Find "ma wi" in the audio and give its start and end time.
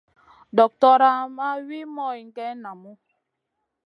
1.35-1.79